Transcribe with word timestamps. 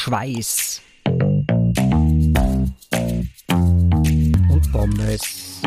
Schweiß 0.00 0.80
und 4.48 4.64
Pommes. 4.70 5.60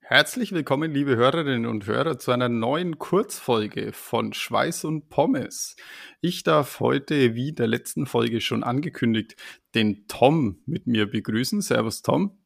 Herzlich 0.00 0.50
willkommen, 0.50 0.92
liebe 0.92 1.14
Hörerinnen 1.14 1.66
und 1.66 1.86
Hörer, 1.86 2.18
zu 2.18 2.32
einer 2.32 2.48
neuen 2.48 2.98
Kurzfolge 2.98 3.92
von 3.92 4.32
Schweiß 4.32 4.86
und 4.86 5.08
Pommes. 5.08 5.76
Ich 6.20 6.42
darf 6.42 6.80
heute, 6.80 7.36
wie 7.36 7.52
der 7.52 7.68
letzten 7.68 8.06
Folge 8.06 8.40
schon 8.40 8.64
angekündigt, 8.64 9.36
den 9.76 10.08
Tom 10.08 10.58
mit 10.66 10.88
mir 10.88 11.08
begrüßen. 11.08 11.60
Servus, 11.60 12.02
Tom. 12.02 12.36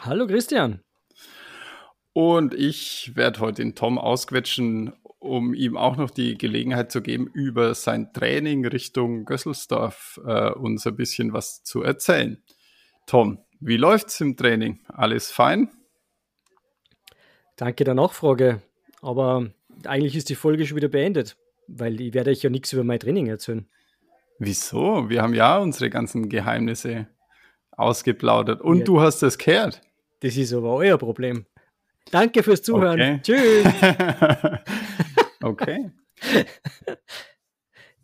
Hallo, 0.00 0.26
Christian. 0.26 0.80
Und 2.14 2.54
ich 2.54 3.12
werde 3.16 3.40
heute 3.40 3.62
den 3.62 3.74
Tom 3.74 3.98
ausquetschen, 3.98 4.94
um 5.26 5.54
ihm 5.54 5.76
auch 5.76 5.96
noch 5.96 6.10
die 6.10 6.38
Gelegenheit 6.38 6.90
zu 6.90 7.02
geben, 7.02 7.28
über 7.32 7.74
sein 7.74 8.12
Training 8.12 8.66
Richtung 8.66 9.24
Gösselsdorf 9.24 10.20
äh, 10.26 10.50
uns 10.50 10.86
ein 10.86 10.96
bisschen 10.96 11.32
was 11.32 11.62
zu 11.62 11.82
erzählen. 11.82 12.42
Tom, 13.06 13.38
wie 13.60 13.76
läuft's 13.76 14.20
im 14.20 14.36
Training? 14.36 14.80
Alles 14.88 15.30
fein? 15.30 15.70
Danke 17.56 17.84
der 17.84 17.94
Nachfrage. 17.94 18.62
Aber 19.00 19.50
eigentlich 19.84 20.16
ist 20.16 20.28
die 20.28 20.34
Folge 20.34 20.66
schon 20.66 20.76
wieder 20.76 20.88
beendet, 20.88 21.36
weil 21.68 22.00
ich 22.00 22.14
werde 22.14 22.30
euch 22.30 22.42
ja 22.42 22.50
nichts 22.50 22.72
über 22.72 22.84
mein 22.84 22.98
Training 22.98 23.26
erzählen. 23.26 23.66
Wieso? 24.38 25.08
Wir 25.08 25.22
haben 25.22 25.34
ja 25.34 25.58
unsere 25.58 25.88
ganzen 25.90 26.28
Geheimnisse 26.28 27.06
ausgeplaudert 27.72 28.60
und 28.60 28.78
ja. 28.78 28.84
du 28.84 29.00
hast 29.00 29.22
es 29.22 29.38
gehört. 29.38 29.80
Das 30.20 30.36
ist 30.36 30.52
aber 30.52 30.74
euer 30.74 30.98
Problem. 30.98 31.46
Danke 32.10 32.42
fürs 32.42 32.62
Zuhören. 32.62 33.00
Okay. 33.00 33.20
Tschüss. 33.22 33.66
okay. 35.46 35.90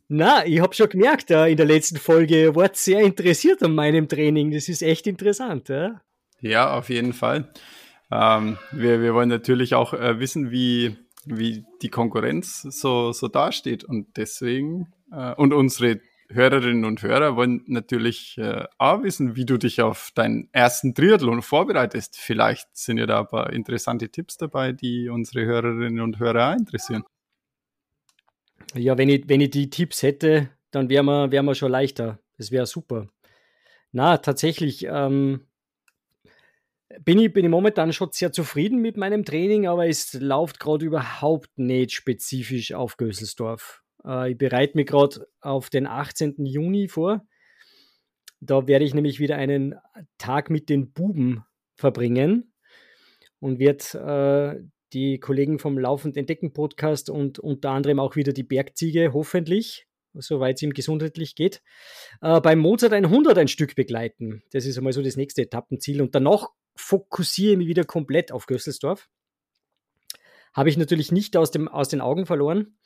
Na, 0.08 0.44
ich 0.44 0.60
habe 0.60 0.74
schon 0.74 0.90
gemerkt, 0.90 1.30
in 1.30 1.56
der 1.56 1.64
letzten 1.64 1.96
Folge, 1.96 2.54
wart 2.54 2.76
sehr 2.76 3.00
interessiert 3.00 3.62
an 3.62 3.74
meinem 3.74 4.08
Training. 4.08 4.50
Das 4.50 4.68
ist 4.68 4.82
echt 4.82 5.06
interessant. 5.06 5.70
Ja, 5.70 6.02
ja 6.40 6.76
auf 6.76 6.90
jeden 6.90 7.14
Fall. 7.14 7.50
Ähm, 8.10 8.58
wir, 8.72 9.00
wir 9.00 9.14
wollen 9.14 9.30
natürlich 9.30 9.74
auch 9.74 9.94
äh, 9.94 10.18
wissen, 10.20 10.50
wie, 10.50 10.98
wie 11.24 11.64
die 11.80 11.88
Konkurrenz 11.88 12.60
so, 12.60 13.12
so 13.12 13.28
dasteht. 13.28 13.84
Und 13.84 14.18
deswegen, 14.18 14.92
äh, 15.10 15.32
und 15.34 15.54
unsere 15.54 16.00
Hörerinnen 16.28 16.84
und 16.84 17.02
Hörer 17.02 17.36
wollen 17.36 17.62
natürlich 17.66 18.36
äh, 18.38 18.64
auch 18.78 19.02
wissen, 19.02 19.36
wie 19.36 19.46
du 19.46 19.56
dich 19.56 19.80
auf 19.80 20.10
deinen 20.14 20.48
ersten 20.52 20.94
Triathlon 20.94 21.40
vorbereitest. 21.42 22.18
Vielleicht 22.18 22.68
sind 22.76 22.98
ja 22.98 23.06
da 23.06 23.20
ein 23.20 23.28
paar 23.28 23.52
interessante 23.52 24.10
Tipps 24.10 24.36
dabei, 24.36 24.72
die 24.72 25.08
unsere 25.08 25.46
Hörerinnen 25.46 26.00
und 26.00 26.18
Hörer 26.18 26.50
auch 26.50 26.58
interessieren. 26.58 27.04
Ja, 28.74 28.96
wenn 28.96 29.08
ich, 29.08 29.28
wenn 29.28 29.40
ich 29.40 29.50
die 29.50 29.70
Tipps 29.70 30.02
hätte, 30.02 30.50
dann 30.70 30.88
wären 30.88 31.06
wir, 31.06 31.30
wär 31.30 31.42
wir 31.42 31.54
schon 31.54 31.70
leichter. 31.70 32.18
Das 32.38 32.50
wäre 32.50 32.66
super. 32.66 33.08
Na, 33.92 34.16
tatsächlich, 34.16 34.86
ähm, 34.88 35.46
bin 37.04 37.18
ich, 37.18 37.32
bin 37.32 37.44
ich 37.44 37.50
momentan 37.50 37.92
schon 37.92 38.10
sehr 38.12 38.32
zufrieden 38.32 38.78
mit 38.80 38.96
meinem 38.96 39.24
Training, 39.24 39.66
aber 39.66 39.86
es 39.86 40.14
läuft 40.14 40.60
gerade 40.60 40.84
überhaupt 40.84 41.50
nicht 41.56 41.92
spezifisch 41.92 42.72
auf 42.72 42.96
Göselsdorf. 42.96 43.82
Äh, 44.04 44.32
ich 44.32 44.38
bereite 44.38 44.76
mich 44.76 44.86
gerade 44.86 45.26
auf 45.40 45.70
den 45.70 45.86
18. 45.86 46.44
Juni 46.44 46.88
vor. 46.88 47.26
Da 48.40 48.66
werde 48.66 48.84
ich 48.84 48.94
nämlich 48.94 49.20
wieder 49.20 49.36
einen 49.36 49.76
Tag 50.18 50.50
mit 50.50 50.68
den 50.68 50.92
Buben 50.92 51.44
verbringen 51.76 52.52
und 53.38 53.58
werde 53.58 54.58
äh, 54.58 54.64
die 54.92 55.18
Kollegen 55.18 55.58
vom 55.58 55.78
Laufend 55.78 56.16
Entdecken 56.16 56.52
Podcast 56.52 57.10
und 57.10 57.38
unter 57.38 57.70
anderem 57.70 57.98
auch 57.98 58.16
wieder 58.16 58.32
die 58.32 58.42
Bergziege 58.42 59.12
hoffentlich, 59.12 59.86
soweit 60.14 60.56
es 60.56 60.62
ihm 60.62 60.72
gesundheitlich 60.72 61.34
geht, 61.34 61.62
äh, 62.20 62.40
beim 62.40 62.58
Mozart 62.58 62.92
100 62.92 63.38
ein 63.38 63.48
Stück 63.48 63.74
begleiten. 63.74 64.42
Das 64.52 64.66
ist 64.66 64.76
einmal 64.76 64.92
so 64.92 65.02
das 65.02 65.16
nächste 65.16 65.42
Etappenziel. 65.42 66.02
Und 66.02 66.14
danach 66.14 66.48
fokussiere 66.74 67.56
mich 67.56 67.68
wieder 67.68 67.84
komplett 67.84 68.32
auf 68.32 68.46
Gösselsdorf. 68.46 69.08
Habe 70.52 70.68
ich 70.68 70.76
natürlich 70.76 71.12
nicht 71.12 71.36
aus, 71.36 71.50
dem, 71.50 71.68
aus 71.68 71.88
den 71.88 72.02
Augen 72.02 72.26
verloren. 72.26 72.76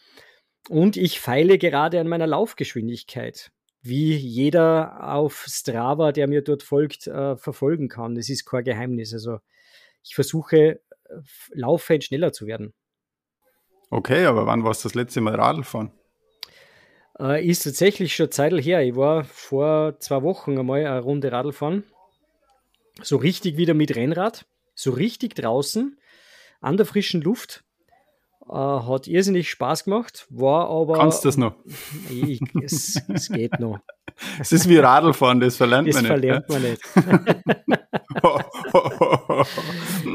Und 0.69 0.97
ich 0.97 1.21
feile 1.21 1.59
gerade 1.59 2.01
an 2.01 2.09
meiner 2.09 2.27
Laufgeschwindigkeit, 2.27 3.51
wie 3.83 4.15
jeder 4.15 5.13
auf 5.13 5.47
Strava, 5.49 6.13
der 6.13 6.29
mir 6.29 6.43
dort 6.43 6.63
folgt, 6.63 7.07
äh, 7.07 7.37
verfolgen 7.37 7.89
kann. 7.89 8.15
Das 8.15 8.29
ist 8.29 8.45
kein 8.45 8.65
Geheimnis. 8.65 9.13
Also 9.13 9.39
ich 10.03 10.15
versuche 10.15 10.81
laufend 11.53 12.05
schneller 12.05 12.33
zu 12.33 12.47
werden. 12.47 12.75
Okay, 13.91 14.25
aber 14.25 14.47
wann 14.47 14.65
warst 14.65 14.85
du 14.85 14.89
das 14.89 14.95
letzte 14.95 15.21
Mal 15.21 15.35
Radl 15.35 15.63
fahren? 15.63 15.93
Äh, 17.19 17.47
ist 17.47 17.63
tatsächlich 17.63 18.15
schon 18.15 18.31
Zeit 18.31 18.53
her. 18.53 18.83
Ich 18.83 18.97
war 18.97 19.25
vor 19.25 19.99
zwei 20.01 20.23
Wochen 20.23 20.59
einmal 20.59 20.85
eine 20.87 21.01
Runde 21.01 21.31
Radl 21.31 21.53
fahren 21.53 21.85
so 23.03 23.17
richtig 23.17 23.57
wieder 23.57 23.75
mit 23.75 23.95
Rennrad, 23.95 24.47
so 24.75 24.91
richtig 24.91 25.35
draußen, 25.35 25.99
an 26.61 26.77
der 26.77 26.87
frischen 26.87 27.21
Luft. 27.21 27.65
Äh, 28.49 28.53
hat 28.53 29.09
irrsinnig 29.09 29.51
Spaß 29.51 29.85
gemacht, 29.85 30.27
war 30.31 30.69
aber. 30.69 30.99
Kannst 30.99 31.25
du 31.25 31.29
das 31.29 31.37
noch? 31.37 31.55
Ich, 32.11 32.41
es, 32.63 33.03
es, 33.09 33.29
geht 33.29 33.59
noch. 33.59 33.81
Es 34.39 34.53
ist 34.53 34.69
wie 34.69 34.79
Radlfahren, 34.79 35.41
das 35.41 35.57
verlernt 35.57 35.89
das 35.89 35.97
man 35.97 36.21
nicht. 36.21 36.31
Das 36.31 36.45
verlernt 36.47 36.49
man 36.49 36.63
nicht. 36.63 36.81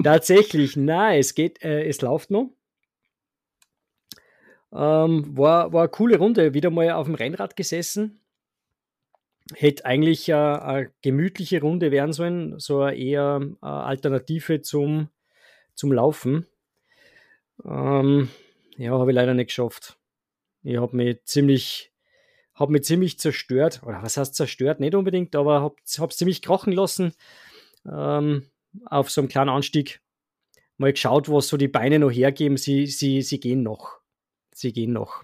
Tatsächlich, 0.03 0.77
nein, 0.77 1.19
es 1.19 1.35
geht, 1.35 1.61
äh, 1.63 1.83
es 1.87 2.01
läuft 2.01 2.31
noch. 2.31 2.49
Ähm, 4.73 5.37
war, 5.37 5.73
war 5.73 5.81
eine 5.81 5.89
coole 5.89 6.17
Runde, 6.17 6.53
wieder 6.53 6.69
mal 6.69 6.91
auf 6.91 7.07
dem 7.07 7.15
Rennrad 7.15 7.57
gesessen 7.57 8.21
hätte 9.55 9.85
eigentlich 9.85 10.29
äh, 10.29 10.33
eine 10.33 10.91
gemütliche 11.01 11.61
Runde 11.61 11.91
werden 11.91 12.13
sollen, 12.13 12.59
so 12.59 12.81
eine 12.81 12.97
eher 12.97 13.41
äh, 13.61 13.65
Alternative 13.65 14.61
zum, 14.61 15.09
zum 15.73 15.91
Laufen. 15.91 16.45
Ähm, 17.65 18.29
ja, 18.77 18.91
habe 18.91 19.11
ich 19.11 19.15
leider 19.15 19.33
nicht 19.33 19.47
geschafft. 19.47 19.97
Ich 20.63 20.77
habe 20.77 20.95
mich 20.95 21.23
ziemlich, 21.25 21.91
habe 22.53 22.71
mich 22.71 22.83
ziemlich 22.83 23.19
zerstört, 23.19 23.81
oder 23.83 24.01
was 24.03 24.17
heißt 24.17 24.35
zerstört? 24.35 24.79
Nicht 24.79 24.95
unbedingt, 24.95 25.35
aber 25.35 25.61
habe 25.61 25.75
es 25.85 26.17
ziemlich 26.17 26.41
krochen 26.41 26.73
lassen 26.73 27.13
ähm, 27.85 28.49
auf 28.85 29.09
so 29.09 29.21
einem 29.21 29.29
kleinen 29.29 29.49
Anstieg. 29.49 30.01
Mal 30.77 30.93
geschaut, 30.93 31.29
was 31.29 31.47
so 31.47 31.57
die 31.57 31.67
Beine 31.67 31.99
noch 31.99 32.09
hergeben. 32.09 32.57
Sie, 32.57 32.87
sie, 32.87 33.21
sie 33.21 33.39
gehen 33.39 33.61
noch. 33.61 33.99
Sie 34.53 34.73
gehen 34.73 34.93
noch. 34.93 35.23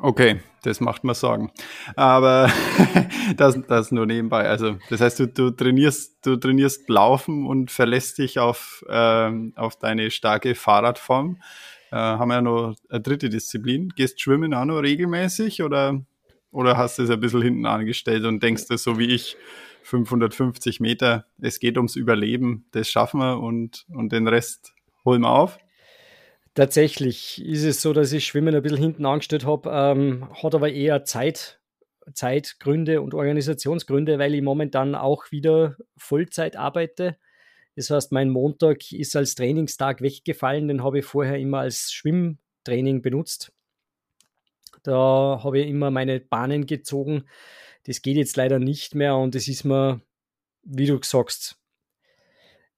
Okay, 0.00 0.40
das 0.62 0.80
macht 0.80 1.02
man 1.02 1.14
sagen. 1.14 1.50
Aber 1.96 2.50
das, 3.36 3.58
das 3.66 3.90
nur 3.90 4.06
nebenbei. 4.06 4.48
Also, 4.48 4.76
das 4.90 5.00
heißt, 5.00 5.18
du, 5.18 5.26
du 5.26 5.50
trainierst, 5.50 6.24
du 6.24 6.36
trainierst 6.36 6.88
Laufen 6.88 7.46
und 7.46 7.70
verlässt 7.70 8.18
dich 8.18 8.38
auf, 8.38 8.84
ähm, 8.88 9.52
auf 9.56 9.76
deine 9.76 10.10
starke 10.10 10.54
Fahrradform. 10.54 11.40
Äh, 11.90 11.96
haben 11.96 12.28
wir 12.28 12.34
ja 12.36 12.42
noch 12.42 12.76
eine 12.88 13.00
dritte 13.00 13.28
Disziplin. 13.28 13.88
Gehst 13.96 14.20
schwimmen 14.20 14.54
auch 14.54 14.64
noch 14.64 14.80
regelmäßig 14.80 15.62
oder, 15.62 16.00
oder 16.52 16.76
hast 16.76 16.98
du 16.98 17.02
es 17.02 17.10
ein 17.10 17.20
bisschen 17.20 17.42
hinten 17.42 17.66
angestellt 17.66 18.24
und 18.24 18.42
denkst 18.42 18.68
du 18.68 18.76
so 18.78 18.98
wie 18.98 19.06
ich, 19.06 19.36
550 19.82 20.80
Meter, 20.80 21.24
es 21.40 21.60
geht 21.60 21.78
ums 21.78 21.96
Überleben, 21.96 22.66
das 22.72 22.90
schaffen 22.90 23.20
wir 23.20 23.40
und, 23.40 23.86
und 23.88 24.12
den 24.12 24.28
Rest 24.28 24.74
holen 25.04 25.22
wir 25.22 25.30
auf? 25.30 25.58
Tatsächlich 26.58 27.40
ist 27.46 27.62
es 27.62 27.80
so, 27.80 27.92
dass 27.92 28.10
ich 28.10 28.26
Schwimmen 28.26 28.52
ein 28.52 28.62
bisschen 28.62 28.78
hinten 28.78 29.06
angestellt 29.06 29.46
habe, 29.46 29.70
ähm, 29.72 30.28
hat 30.42 30.56
aber 30.56 30.72
eher 30.72 31.04
Zeit, 31.04 31.60
Zeitgründe 32.14 33.00
und 33.00 33.14
Organisationsgründe, 33.14 34.18
weil 34.18 34.34
ich 34.34 34.42
momentan 34.42 34.96
auch 34.96 35.30
wieder 35.30 35.76
Vollzeit 35.96 36.56
arbeite. 36.56 37.16
Das 37.76 37.90
heißt, 37.90 38.10
mein 38.10 38.30
Montag 38.30 38.90
ist 38.90 39.14
als 39.14 39.36
Trainingstag 39.36 40.00
weggefallen, 40.00 40.66
den 40.66 40.82
habe 40.82 40.98
ich 40.98 41.04
vorher 41.04 41.38
immer 41.38 41.60
als 41.60 41.92
Schwimmtraining 41.92 43.02
benutzt. 43.02 43.52
Da 44.82 45.40
habe 45.44 45.60
ich 45.60 45.68
immer 45.68 45.92
meine 45.92 46.18
Bahnen 46.18 46.66
gezogen. 46.66 47.26
Das 47.84 48.02
geht 48.02 48.16
jetzt 48.16 48.36
leider 48.36 48.58
nicht 48.58 48.96
mehr 48.96 49.16
und 49.16 49.36
es 49.36 49.46
ist 49.46 49.62
mir, 49.62 50.00
wie 50.64 50.86
du 50.86 50.98
sagst, 51.04 51.56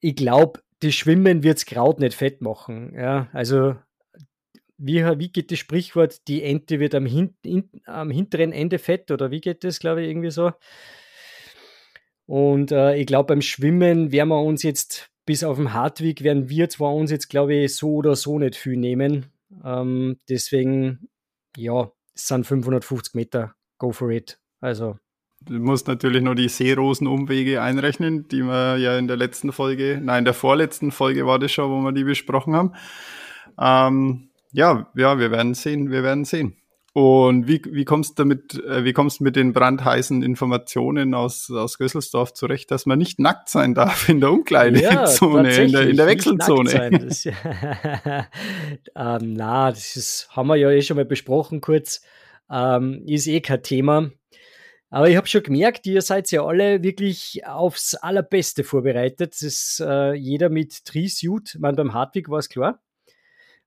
ich 0.00 0.16
glaube, 0.16 0.60
das 0.80 0.94
Schwimmen 0.94 1.42
wird's 1.42 1.66
Kraut 1.66 2.00
nicht 2.00 2.14
fett 2.14 2.40
machen. 2.40 2.94
Ja, 2.94 3.28
also 3.32 3.76
wie, 4.78 5.04
wie 5.04 5.28
geht 5.28 5.52
das 5.52 5.58
Sprichwort, 5.58 6.26
die 6.26 6.42
Ente 6.42 6.80
wird 6.80 6.94
am, 6.94 7.04
hin, 7.04 7.34
in, 7.42 7.70
am 7.84 8.10
hinteren 8.10 8.52
Ende 8.52 8.78
fett 8.78 9.10
oder 9.10 9.30
wie 9.30 9.40
geht 9.40 9.62
das, 9.62 9.78
glaube 9.78 10.02
ich, 10.02 10.08
irgendwie 10.08 10.30
so. 10.30 10.52
Und 12.26 12.72
äh, 12.72 12.96
ich 12.96 13.06
glaube, 13.06 13.26
beim 13.26 13.42
Schwimmen 13.42 14.12
werden 14.12 14.30
wir 14.30 14.40
uns 14.42 14.62
jetzt 14.62 15.10
bis 15.26 15.44
auf 15.44 15.58
den 15.58 15.74
Hartwig, 15.74 16.22
werden 16.22 16.48
wir 16.48 16.68
zwar 16.70 16.94
uns 16.94 17.10
jetzt, 17.10 17.28
glaube 17.28 17.54
ich, 17.54 17.76
so 17.76 17.96
oder 17.96 18.16
so 18.16 18.38
nicht 18.38 18.56
viel 18.56 18.76
nehmen. 18.76 19.26
Ähm, 19.64 20.16
deswegen, 20.28 21.08
ja, 21.56 21.92
es 22.14 22.28
sind 22.28 22.46
550 22.46 23.14
Meter, 23.14 23.54
go 23.78 23.92
for 23.92 24.10
it. 24.10 24.40
Also 24.60 24.96
Du 25.46 25.54
musst 25.54 25.88
natürlich 25.88 26.22
nur 26.22 26.34
die 26.34 26.48
Seerosenumwege 26.48 27.62
einrechnen, 27.62 28.28
die 28.28 28.42
wir 28.42 28.76
ja 28.76 28.98
in 28.98 29.08
der 29.08 29.16
letzten 29.16 29.52
Folge, 29.52 29.98
nein, 30.02 30.20
in 30.20 30.24
der 30.26 30.34
vorletzten 30.34 30.92
Folge 30.92 31.26
war 31.26 31.38
das 31.38 31.52
schon, 31.52 31.70
wo 31.70 31.80
wir 31.80 31.92
die 31.92 32.04
besprochen 32.04 32.54
haben. 32.54 32.72
Ähm, 33.58 34.28
ja, 34.52 34.90
ja, 34.94 35.18
wir 35.18 35.30
werden 35.30 35.54
sehen, 35.54 35.90
wir 35.90 36.02
werden 36.02 36.24
sehen. 36.24 36.56
Und 36.92 37.46
wie, 37.46 37.62
wie 37.70 37.84
kommst 37.84 38.18
du 38.18 38.24
damit, 38.24 38.54
äh, 38.64 38.84
wie 38.84 38.92
kommst 38.92 39.20
du 39.20 39.24
mit 39.24 39.36
den 39.36 39.52
brandheißen 39.52 40.22
Informationen 40.24 41.14
aus, 41.14 41.48
aus 41.50 41.78
Gösselsdorf 41.78 42.34
zurecht, 42.34 42.70
dass 42.72 42.84
man 42.84 42.98
nicht 42.98 43.20
nackt 43.20 43.48
sein 43.48 43.74
darf 43.74 44.08
in 44.08 44.20
der 44.20 44.32
Umkleidezone, 44.32 45.54
ja, 45.54 45.62
in, 45.62 45.72
der, 45.72 45.88
in 45.88 45.96
der 45.96 46.06
Wechselzone? 46.06 46.90
Das, 46.90 47.26
ähm, 48.96 49.34
na, 49.34 49.70
das 49.70 49.96
ist, 49.96 50.28
haben 50.30 50.48
wir 50.48 50.56
ja 50.56 50.70
eh 50.70 50.82
schon 50.82 50.96
mal 50.96 51.04
besprochen 51.04 51.60
kurz. 51.60 52.02
Ähm, 52.50 53.04
ist 53.06 53.28
eh 53.28 53.40
kein 53.40 53.62
Thema. 53.62 54.10
Aber 54.92 55.08
ich 55.08 55.16
habe 55.16 55.28
schon 55.28 55.44
gemerkt, 55.44 55.86
ihr 55.86 56.02
seid 56.02 56.30
ja 56.32 56.44
alle 56.44 56.82
wirklich 56.82 57.46
aufs 57.46 57.94
Allerbeste 57.94 58.64
vorbereitet. 58.64 59.32
Das 59.32 59.42
ist 59.42 59.80
äh, 59.80 60.14
jeder 60.14 60.48
mit 60.48 60.84
Tree-Suit. 60.84 61.54
Ich 61.54 61.60
beim 61.60 61.94
Hartwig 61.94 62.28
war 62.28 62.40
es 62.40 62.48
klar. 62.48 62.82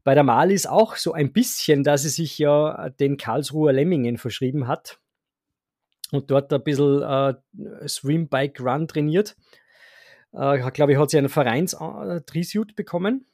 Bei 0.03 0.15
der 0.15 0.23
Mal 0.23 0.51
ist 0.51 0.67
auch 0.67 0.97
so 0.97 1.13
ein 1.13 1.31
bisschen, 1.31 1.85
dass 1.85 2.01
sie 2.01 2.09
sich 2.09 2.37
ja 2.37 2.89
den 2.89 3.15
Karlsruher 3.15 3.71
Lemmingen 3.71 4.17
verschrieben 4.17 4.67
hat 4.67 4.99
und 6.11 6.29
dort 6.29 6.51
ein 6.51 6.61
bisschen 6.61 7.01
äh, 7.01 7.87
Swim, 7.87 8.27
Bike, 8.27 8.59
Run 8.59 8.89
trainiert. 8.89 9.37
Äh, 10.33 10.71
glaube 10.71 10.91
ich, 10.91 10.97
hat 10.97 11.09
sie 11.09 11.17
einen 11.17 11.29
Vereins-Trisuit 11.29 12.71
äh, 12.71 12.73
bekommen. 12.73 13.25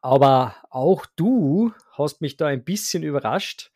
Aber 0.00 0.54
auch 0.70 1.06
du 1.16 1.72
hast 1.92 2.20
mich 2.20 2.36
da 2.36 2.46
ein 2.46 2.62
bisschen 2.62 3.02
überrascht 3.02 3.71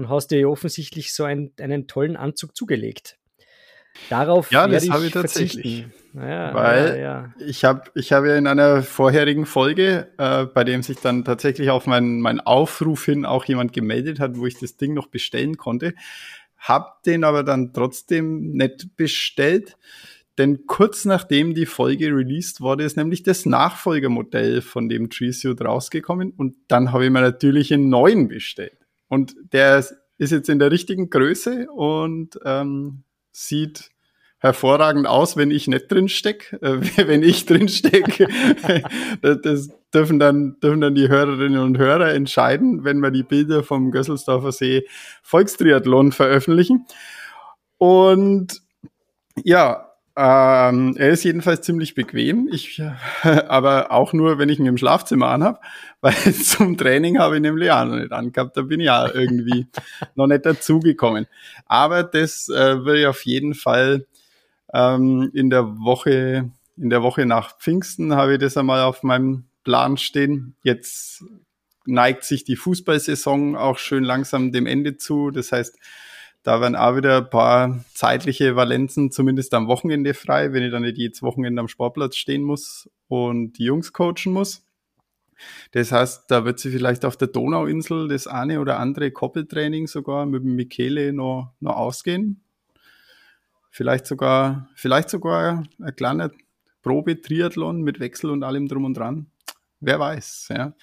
und 0.00 0.08
hast 0.08 0.28
dir 0.28 0.48
offensichtlich 0.48 1.12
so 1.12 1.24
einen, 1.24 1.52
einen 1.60 1.86
tollen 1.86 2.16
Anzug 2.16 2.56
zugelegt. 2.56 3.18
Darauf 4.08 4.50
ja, 4.50 4.66
das 4.66 4.88
habe 4.88 5.06
ich 5.06 5.12
tatsächlich. 5.12 5.86
Ja, 6.14 6.54
weil 6.54 6.86
ja, 6.88 6.96
ja. 6.96 7.34
ich 7.38 7.64
habe 7.64 7.82
ich 7.94 8.12
hab 8.12 8.24
ja 8.24 8.36
in 8.36 8.46
einer 8.46 8.82
vorherigen 8.82 9.46
Folge, 9.46 10.08
äh, 10.16 10.46
bei 10.46 10.64
dem 10.64 10.82
sich 10.82 10.98
dann 10.98 11.24
tatsächlich 11.24 11.70
auf 11.70 11.86
meinen 11.86 12.20
mein 12.20 12.40
Aufruf 12.40 13.04
hin 13.04 13.26
auch 13.26 13.44
jemand 13.44 13.72
gemeldet 13.72 14.20
hat, 14.20 14.38
wo 14.38 14.46
ich 14.46 14.58
das 14.58 14.76
Ding 14.76 14.94
noch 14.94 15.08
bestellen 15.08 15.56
konnte, 15.56 15.92
habe 16.56 16.88
den 17.04 17.24
aber 17.24 17.44
dann 17.44 17.72
trotzdem 17.72 18.52
nicht 18.52 18.96
bestellt, 18.96 19.76
denn 20.38 20.66
kurz 20.66 21.04
nachdem 21.04 21.54
die 21.54 21.66
Folge 21.66 22.06
released 22.06 22.60
wurde, 22.60 22.84
ist 22.84 22.96
nämlich 22.96 23.22
das 23.22 23.44
Nachfolgermodell 23.44 24.62
von 24.62 24.88
dem 24.88 25.10
Treesuit 25.10 25.60
rausgekommen 25.60 26.30
und 26.30 26.54
dann 26.68 26.92
habe 26.92 27.04
ich 27.04 27.10
mir 27.10 27.20
natürlich 27.20 27.72
einen 27.74 27.90
neuen 27.90 28.28
bestellt. 28.28 28.79
Und 29.10 29.34
der 29.52 29.84
ist 30.18 30.30
jetzt 30.30 30.48
in 30.48 30.60
der 30.60 30.70
richtigen 30.70 31.10
Größe 31.10 31.66
und 31.70 32.38
ähm, 32.44 33.02
sieht 33.32 33.90
hervorragend 34.38 35.06
aus, 35.06 35.36
wenn 35.36 35.50
ich 35.50 35.66
nicht 35.66 35.90
drin 35.90 36.08
stecke. 36.08 36.56
Äh, 36.62 36.80
wenn 37.08 37.22
ich 37.22 37.44
drin 37.44 37.68
stecke, 37.68 38.28
das, 39.22 39.40
das, 39.42 39.68
dürfen 39.92 40.20
dann, 40.20 40.58
dürfen 40.60 40.80
dann 40.80 40.94
die 40.94 41.08
Hörerinnen 41.08 41.60
und 41.60 41.76
Hörer 41.76 42.14
entscheiden, 42.14 42.84
wenn 42.84 43.00
wir 43.00 43.10
die 43.10 43.24
Bilder 43.24 43.64
vom 43.64 43.90
Gösselsdorfer 43.90 44.52
See 44.52 44.86
Volkstriathlon 45.22 46.12
veröffentlichen. 46.12 46.86
Und 47.78 48.62
ja, 49.42 49.89
ähm, 50.16 50.96
er 50.96 51.10
ist 51.10 51.24
jedenfalls 51.24 51.62
ziemlich 51.62 51.94
bequem. 51.94 52.48
Ich, 52.52 52.82
aber 53.22 53.92
auch 53.92 54.12
nur, 54.12 54.38
wenn 54.38 54.48
ich 54.48 54.58
ihn 54.58 54.66
im 54.66 54.78
Schlafzimmer 54.78 55.28
anhab, 55.28 55.62
weil 56.00 56.14
zum 56.34 56.76
Training 56.76 57.18
habe 57.18 57.36
ich 57.36 57.42
nämlich 57.42 57.70
auch 57.70 57.84
noch 57.84 57.96
nicht 57.96 58.12
angehabt. 58.12 58.56
Da 58.56 58.62
bin 58.62 58.80
ich 58.80 58.86
ja 58.86 59.12
irgendwie 59.12 59.66
noch 60.14 60.26
nicht 60.26 60.44
dazugekommen. 60.44 61.26
Aber 61.66 62.02
das 62.02 62.48
äh, 62.48 62.84
will 62.84 62.96
ich 62.96 63.06
auf 63.06 63.24
jeden 63.24 63.54
Fall 63.54 64.06
ähm, 64.74 65.30
in 65.34 65.50
der 65.50 65.78
Woche, 65.78 66.50
in 66.76 66.90
der 66.90 67.02
Woche 67.02 67.26
nach 67.26 67.58
Pfingsten 67.58 68.14
habe 68.14 68.34
ich 68.34 68.38
das 68.38 68.56
einmal 68.56 68.82
auf 68.82 69.02
meinem 69.02 69.44
Plan 69.64 69.96
stehen. 69.96 70.56
Jetzt 70.62 71.24
neigt 71.86 72.24
sich 72.24 72.44
die 72.44 72.56
Fußballsaison 72.56 73.56
auch 73.56 73.78
schön 73.78 74.04
langsam 74.04 74.52
dem 74.52 74.66
Ende 74.66 74.96
zu. 74.96 75.30
Das 75.30 75.52
heißt, 75.52 75.78
da 76.42 76.60
werden 76.60 76.76
auch 76.76 76.96
wieder 76.96 77.18
ein 77.18 77.30
paar 77.30 77.84
zeitliche 77.92 78.56
Valenzen, 78.56 79.10
zumindest 79.10 79.52
am 79.52 79.66
Wochenende 79.68 80.14
frei, 80.14 80.52
wenn 80.52 80.62
ich 80.62 80.72
dann 80.72 80.82
nicht 80.82 80.96
jedes 80.96 81.22
Wochenende 81.22 81.60
am 81.60 81.68
Sportplatz 81.68 82.16
stehen 82.16 82.42
muss 82.42 82.88
und 83.08 83.58
die 83.58 83.64
Jungs 83.64 83.92
coachen 83.92 84.32
muss. 84.32 84.64
Das 85.72 85.92
heißt, 85.92 86.30
da 86.30 86.44
wird 86.44 86.58
sie 86.58 86.70
vielleicht 86.70 87.04
auf 87.04 87.16
der 87.16 87.28
Donauinsel 87.28 88.08
das 88.08 88.26
eine 88.26 88.60
oder 88.60 88.78
andere 88.78 89.10
Koppeltraining 89.10 89.86
sogar 89.86 90.26
mit 90.26 90.42
dem 90.42 90.54
Michele 90.54 91.12
noch, 91.12 91.52
noch 91.60 91.76
ausgehen. 91.76 92.42
Vielleicht 93.70 94.06
sogar, 94.06 94.68
vielleicht 94.74 95.10
sogar 95.10 95.64
ein 95.80 95.96
kleiner 95.96 96.30
Probe-Triathlon 96.82 97.82
mit 97.82 98.00
Wechsel 98.00 98.30
und 98.30 98.42
allem 98.42 98.68
drum 98.68 98.84
und 98.84 98.94
dran. 98.94 99.29
Wer 99.80 99.98
weiß, 99.98 100.48
ja. 100.50 100.74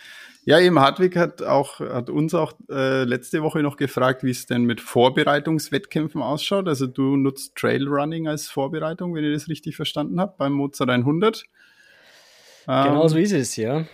Ja, 0.46 0.60
eben 0.60 0.80
Hartwig 0.80 1.16
hat 1.18 1.44
auch, 1.44 1.80
hat 1.82 2.10
uns 2.10 2.34
auch 2.34 2.54
äh, 2.70 3.04
letzte 3.04 3.44
Woche 3.44 3.62
noch 3.62 3.78
gefragt, 3.78 4.24
wie 4.24 4.32
es 4.32 4.46
denn 4.46 4.64
mit 4.64 4.82
Vorbereitungswettkämpfen 4.82 6.22
ausschaut. 6.22 6.68
Also 6.68 6.88
du 6.88 7.16
nutzt 7.16 7.56
Trailrunning 7.56 8.28
als 8.28 8.48
Vorbereitung, 8.48 9.14
wenn 9.14 9.24
ich 9.24 9.34
das 9.34 9.50
richtig 9.50 9.76
verstanden 9.76 10.20
habe, 10.20 10.34
beim 10.38 10.54
Mozart 10.54 10.90
100. 10.90 11.44
Genau 12.66 13.04
ähm, 13.04 13.10
so 13.10 13.18
ist 13.18 13.34
es, 13.34 13.56
ja. 13.56 13.86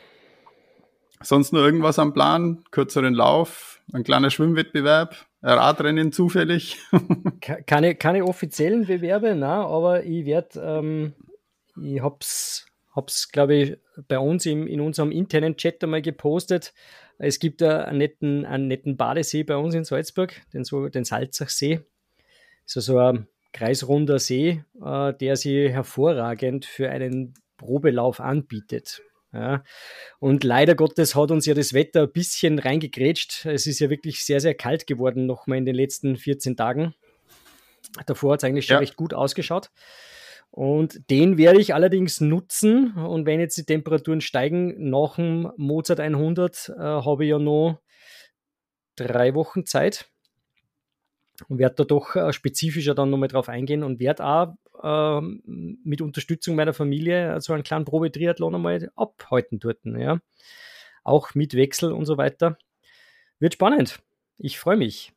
Sonst 1.21 1.53
nur 1.53 1.63
irgendwas 1.65 2.00
am 2.00 2.13
Plan? 2.13 2.63
Kürzeren 2.71 3.13
Lauf, 3.13 3.81
ein 3.91 4.03
kleiner 4.03 4.29
Schwimmwettbewerb, 4.29 5.15
Radrennen 5.41 6.11
zufällig? 6.11 6.79
keine, 7.65 7.95
keine 7.95 8.25
offiziellen 8.25 8.85
Bewerbe, 8.85 9.35
na, 9.35 9.65
aber 9.65 10.03
ich 10.03 10.25
werde, 10.25 10.59
ähm, 10.59 11.13
ich 11.81 12.01
hab's 12.01 12.67
habe 12.95 13.07
es, 13.07 13.29
glaube 13.29 13.55
ich, 13.55 13.77
bei 14.07 14.19
uns 14.19 14.45
im, 14.45 14.68
in 14.68 14.81
unserem 14.81 15.12
internen 15.12 15.57
Chat 15.57 15.84
einmal 15.84 16.01
gepostet. 16.01 16.74
Es 17.18 17.40
gibt 17.40 17.62
einen 17.62 17.98
netten, 17.98 18.45
einen 18.45 18.68
netten 18.68 18.98
Badesee 18.98 19.44
bei 19.44 19.56
uns 19.56 19.75
in 19.75 19.84
Salzburg, 19.84 20.42
den, 20.54 20.63
so, 20.63 20.90
den 20.90 21.06
Salzachsee. 21.06 21.81
Das 22.66 22.78
ist 22.78 22.86
so 22.86 22.98
ein 22.98 23.28
kreisrunder 23.51 24.19
See, 24.19 24.63
äh, 24.84 25.13
der 25.13 25.36
sich 25.36 25.69
hervorragend 25.72 26.66
für 26.66 26.90
einen 26.90 27.34
Probelauf 27.57 28.19
anbietet. 28.19 29.01
Ja. 29.31 29.63
Und 30.19 30.44
leider 30.44 30.75
Gottes 30.75 31.16
hat 31.16 31.31
uns 31.31 31.46
ja 31.46 31.54
das 31.54 31.74
Wetter 31.74 32.04
ein 32.04 32.12
bisschen 32.12 32.60
reingegrätscht. 32.60 33.46
Es 33.46 33.66
ist 33.66 33.80
ja 33.80 33.89
wirklich 33.89 34.24
sehr, 34.24 34.39
sehr 34.39 34.54
kalt 34.54 34.86
geworden, 34.86 35.25
nochmal 35.25 35.57
in 35.57 35.66
den 35.66 35.75
letzten 35.75 36.18
14 36.18 36.56
Tagen. 36.56 36.94
Davor 38.06 38.34
hat 38.34 38.42
es 38.42 38.44
eigentlich 38.44 38.66
schon 38.66 38.75
ja. 38.75 38.80
recht 38.80 38.96
gut 38.96 39.13
ausgeschaut. 39.13 39.72
Und 40.53 41.09
den 41.09 41.39
werde 41.39 41.59
ich 41.59 41.73
allerdings 41.73 42.21
nutzen. 42.21 42.94
Und 42.94 43.25
wenn 43.25 43.39
jetzt 43.39 43.57
die 43.57 43.65
Temperaturen 43.65 44.21
steigen, 44.21 44.91
nach 44.91 45.15
dem 45.15 45.51
Mozart 45.57 46.00
100 46.00 46.69
äh, 46.69 46.79
habe 46.79 47.25
ich 47.25 47.31
ja 47.31 47.39
noch 47.39 47.81
drei 48.95 49.33
Wochen 49.33 49.65
Zeit 49.65 50.11
und 51.48 51.57
werde 51.57 51.77
da 51.77 51.83
doch 51.86 52.15
äh, 52.15 52.31
spezifischer 52.31 52.93
dann 52.93 53.10
nochmal 53.10 53.29
drauf 53.29 53.50
eingehen 53.50 53.81
und 53.81 54.00
werde 54.00 54.24
auch 54.24 54.53
äh, 54.83 55.22
mit 55.83 56.01
Unterstützung 56.01 56.55
meiner 56.55 56.75
Familie 56.75 57.41
so 57.41 57.53
einen 57.53 57.63
kleinen 57.63 57.86
Probetriathlon 57.86 58.53
einmal 58.53 58.91
abhalten 58.95 59.60
dort. 59.60 59.79
Ja. 59.86 60.19
Auch 61.03 61.33
mit 61.33 61.55
Wechsel 61.55 61.91
und 61.91 62.05
so 62.05 62.19
weiter. 62.19 62.60
Wird 63.39 63.55
spannend. 63.55 64.03
Ich 64.38 64.60
freue 64.60 64.77
mich. 64.77 65.13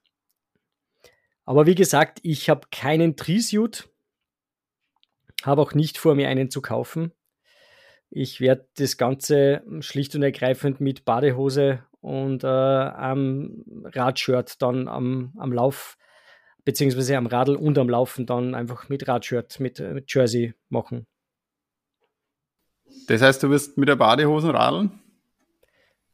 Aber 1.45 1.66
wie 1.66 1.75
gesagt, 1.75 2.21
ich 2.23 2.49
habe 2.49 2.69
keinen 2.71 3.16
Trisuit 3.16 3.90
habe 5.43 5.62
auch 5.62 5.75
nicht 5.75 5.99
vor, 5.99 6.14
mir 6.14 6.28
einen 6.28 6.50
zu 6.50 6.62
kaufen. 6.62 7.12
Ich 8.11 8.40
werde 8.40 8.69
das 8.76 8.97
Ganze 8.97 9.62
schlicht 9.81 10.14
und 10.14 10.23
ergreifend 10.23 10.81
mit 10.81 11.05
Badehose 11.05 11.85
und 12.00 12.45
äh, 12.45 12.47
am 12.47 13.64
Radshirt 13.85 14.62
dann 14.62 14.87
am, 14.88 15.33
am 15.37 15.52
Lauf, 15.52 15.99
beziehungsweise 16.64 17.16
am 17.16 17.26
Radl 17.26 17.57
und 17.57 17.78
am 17.78 17.88
Laufen 17.88 18.26
dann 18.26 18.55
einfach 18.55 18.88
mit 18.88 19.09
Radshirt, 19.09 19.59
mit, 19.61 19.81
mit 19.81 20.12
Jersey 20.14 20.55
machen. 20.69 21.07
Das 23.09 23.23
heißt, 23.23 23.43
du 23.43 23.50
wirst 23.50 23.76
mit 23.76 23.88
der 23.88 23.97
Badehose 23.97 24.55
radeln? 24.55 25.00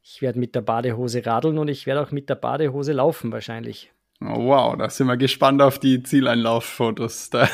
Ich 0.02 0.20
werde 0.20 0.38
mit 0.38 0.54
der 0.54 0.62
Badehose 0.62 1.24
radeln 1.24 1.58
und 1.58 1.68
ich 1.68 1.86
werde 1.86 2.00
auch 2.02 2.10
mit 2.10 2.28
der 2.28 2.34
Badehose 2.34 2.92
laufen 2.92 3.30
wahrscheinlich. 3.30 3.92
Oh, 4.26 4.46
wow, 4.46 4.76
da 4.76 4.88
sind 4.88 5.06
wir 5.06 5.16
gespannt 5.16 5.62
auf 5.62 5.78
die 5.78 6.02
Zieleinlauffotos. 6.02 7.30
Da, 7.32 7.48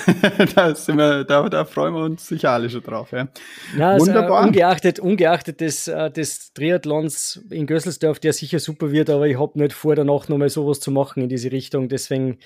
da, 0.54 0.74
sind 0.74 0.98
wir, 0.98 1.24
da, 1.24 1.48
da 1.48 1.64
freuen 1.64 1.94
wir 1.94 2.04
uns 2.04 2.26
sicher 2.26 2.50
alle 2.50 2.68
schon 2.68 2.82
drauf. 2.82 3.12
Ja. 3.12 3.28
Ja, 3.76 3.90
also, 3.90 4.06
Wunderbar. 4.06 4.38
Also, 4.38 4.48
ungeachtet, 4.48 5.00
ungeachtet 5.00 5.60
des, 5.60 5.88
äh, 5.88 6.10
des 6.10 6.52
Triathlons 6.52 7.44
in 7.50 7.66
Gösselsdorf, 7.66 8.18
der 8.18 8.32
sicher 8.32 8.58
super 8.58 8.90
wird, 8.90 9.10
aber 9.10 9.26
ich 9.26 9.38
habe 9.38 9.58
nicht 9.58 9.72
vor, 9.72 9.94
danach 9.94 10.28
nochmal 10.28 10.48
sowas 10.48 10.80
zu 10.80 10.90
machen 10.90 11.22
in 11.22 11.28
diese 11.28 11.52
Richtung. 11.52 11.88
Deswegen 11.88 12.38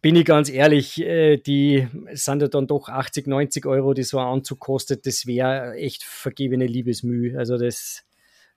bin 0.00 0.14
ich 0.16 0.24
ganz 0.24 0.48
ehrlich, 0.48 1.00
äh, 1.00 1.38
die 1.38 1.88
sind 2.12 2.42
ja 2.42 2.48
dann 2.48 2.66
doch 2.66 2.88
80, 2.88 3.26
90 3.26 3.66
Euro, 3.66 3.94
die 3.94 4.04
so 4.04 4.18
ein 4.18 4.26
Anzug 4.26 4.60
kostet. 4.60 5.06
Das 5.06 5.26
wäre 5.26 5.74
echt 5.74 6.04
vergebene 6.04 6.66
Liebesmühe. 6.66 7.38
Also 7.38 7.58
das 7.58 8.04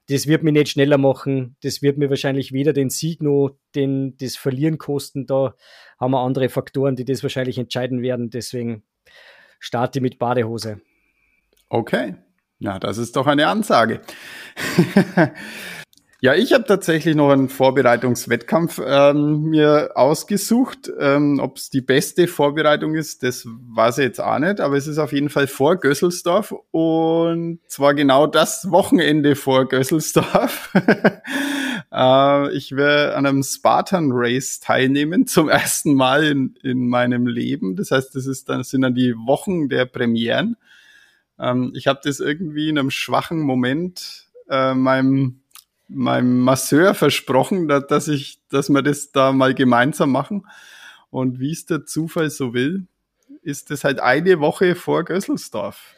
das 0.10 0.28
wird 0.28 0.44
mich 0.44 0.54
nicht 0.54 0.70
schneller 0.70 0.98
machen. 0.98 1.56
Das 1.64 1.82
wird 1.82 1.98
mir 1.98 2.10
wahrscheinlich 2.10 2.52
weder 2.52 2.74
den 2.74 2.90
Sieg 2.90 3.22
noch 3.22 3.56
den, 3.76 4.18
das 4.18 4.36
Verlieren 4.36 4.78
kosten. 4.78 5.26
Da 5.26 5.56
haben 6.00 6.12
wir 6.12 6.20
andere 6.22 6.50
Faktoren, 6.50 6.96
die 6.96 7.06
das 7.06 7.24
wahrscheinlich 7.24 7.58
entscheiden 7.58 8.02
werden. 8.02 8.30
Deswegen 8.30 8.84
starte 9.60 10.02
mit 10.02 10.20
Badehose. 10.20 10.82
Okay. 11.70 12.16
Ja, 12.60 12.78
das 12.80 12.98
ist 12.98 13.16
doch 13.16 13.28
eine 13.28 13.48
Ansage. 13.48 14.02
Ja, 16.24 16.36
ich 16.36 16.54
habe 16.54 16.66
tatsächlich 16.66 17.16
noch 17.16 17.32
einen 17.32 17.50
Vorbereitungswettkampf 17.50 18.80
ähm, 18.86 19.42
mir 19.46 19.94
ausgesucht. 19.96 20.92
Ähm, 21.00 21.40
Ob 21.42 21.58
es 21.58 21.72
die 21.72 21.82
beste 21.82 22.28
Vorbereitung 22.28 22.94
ist, 22.94 23.24
das 23.24 23.48
weiß 23.48 23.98
ich 23.98 24.04
jetzt 24.04 24.22
auch 24.22 24.38
nicht, 24.38 24.60
aber 24.60 24.78
es 24.78 24.86
ist 24.86 25.00
auf 25.00 25.14
jeden 25.14 25.30
Fall 25.32 25.48
vor 25.48 25.78
Gösselsdorf 25.78 26.54
und 26.70 27.58
zwar 27.66 27.96
genau 27.96 28.28
das 28.28 28.70
Wochenende 28.70 29.36
vor 29.36 29.68
Gösselsdorf. 29.68 30.72
äh, 31.92 32.52
ich 32.56 32.76
werde 32.76 33.16
an 33.16 33.26
einem 33.26 33.42
Spartan 33.42 34.12
Race 34.12 34.60
teilnehmen, 34.60 35.26
zum 35.26 35.50
ersten 35.50 35.96
Mal 35.96 36.24
in, 36.26 36.56
in 36.62 36.88
meinem 36.88 37.26
Leben. 37.26 37.76
Das 37.76 37.90
heißt, 37.90 38.14
das, 38.14 38.28
ist 38.28 38.48
dann, 38.48 38.60
das 38.60 38.70
sind 38.70 38.84
dann 38.84 38.94
die 38.94 39.16
Wochen 39.16 39.70
der 39.70 39.86
Premieren. 39.86 40.56
Ähm, 41.40 41.72
ich 41.74 41.88
habe 41.88 42.00
das 42.04 42.20
irgendwie 42.20 42.70
in 42.70 42.78
einem 42.78 42.92
schwachen 42.92 43.40
Moment 43.40 44.28
äh, 44.52 44.76
meinem 44.76 45.41
meinem 45.94 46.40
Masseur 46.40 46.94
versprochen, 46.94 47.68
dass, 47.68 48.08
ich, 48.08 48.40
dass 48.50 48.70
wir 48.70 48.82
das 48.82 49.12
da 49.12 49.32
mal 49.32 49.54
gemeinsam 49.54 50.12
machen. 50.12 50.48
Und 51.10 51.40
wie 51.40 51.52
es 51.52 51.66
der 51.66 51.86
Zufall 51.86 52.30
so 52.30 52.54
will, 52.54 52.88
ist 53.42 53.72
das 53.72 53.84
halt 53.84 54.00
eine 54.00 54.40
Woche 54.40 54.76
vor 54.76 55.04
Gösselsdorf. 55.04 55.96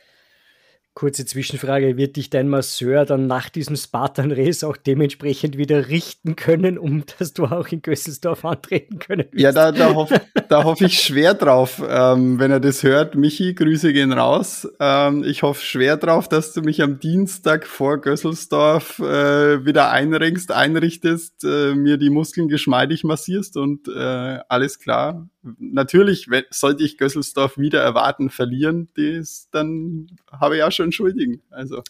Kurze 0.95 1.25
Zwischenfrage, 1.25 1.97
wird 1.97 2.17
dich 2.17 2.29
dein 2.29 2.47
Masseur 2.47 3.05
dann 3.05 3.25
nach 3.25 3.49
diesem 3.49 3.75
Spartan-Race 3.75 4.63
auch 4.63 4.77
dementsprechend 4.77 5.57
wieder 5.57 5.89
richten 5.89 6.35
können, 6.35 6.77
um 6.77 7.03
dass 7.17 7.33
du 7.33 7.45
auch 7.45 7.67
in 7.69 7.81
Gösselsdorf 7.81 8.45
antreten 8.45 8.99
können 8.99 9.25
willst? 9.31 9.43
Ja, 9.43 9.51
da, 9.51 9.71
da 9.71 9.95
hoffe 9.95 10.21
da 10.49 10.63
hoff 10.63 10.81
ich 10.81 10.99
schwer 10.99 11.33
drauf, 11.33 11.81
ähm, 11.87 12.37
wenn 12.37 12.51
er 12.51 12.59
das 12.59 12.83
hört. 12.83 13.15
Michi, 13.15 13.55
Grüße 13.55 13.91
gehen 13.91 14.11
raus. 14.11 14.67
Ähm, 14.79 15.23
ich 15.23 15.41
hoffe 15.41 15.63
schwer 15.63 15.97
drauf, 15.97 16.29
dass 16.29 16.53
du 16.53 16.61
mich 16.61 16.81
am 16.81 16.99
Dienstag 16.99 17.65
vor 17.65 17.99
Gösselsdorf 17.99 18.99
äh, 18.99 19.65
wieder 19.65 19.89
einringst, 19.89 20.51
einrichtest, 20.51 21.43
äh, 21.43 21.73
mir 21.73 21.97
die 21.97 22.11
Muskeln 22.11 22.49
geschmeidig 22.49 23.03
massierst 23.03 23.57
und 23.57 23.87
äh, 23.87 24.39
alles 24.47 24.79
klar. 24.79 25.27
Natürlich 25.59 26.27
sollte 26.51 26.83
ich 26.83 26.97
Gösselsdorf 26.97 27.57
wieder 27.57 27.81
erwarten, 27.81 28.29
verlieren, 28.29 28.89
das, 28.95 29.49
dann 29.51 30.07
habe 30.31 30.57
ich 30.57 30.63
auch 30.63 30.71
schon 30.71 30.82
schon 30.83 30.91
schuldigen. 30.91 31.41
Also 31.49 31.81